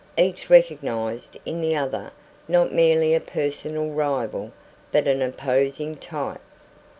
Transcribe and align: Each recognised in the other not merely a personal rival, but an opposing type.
Each 0.17 0.49
recognised 0.49 1.37
in 1.45 1.61
the 1.61 1.75
other 1.75 2.09
not 2.47 2.71
merely 2.73 3.13
a 3.13 3.21
personal 3.21 3.91
rival, 3.91 4.51
but 4.91 5.05
an 5.07 5.21
opposing 5.21 5.95
type. 5.95 6.41